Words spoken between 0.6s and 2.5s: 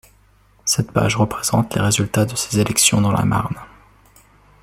Cette page présente les résultats de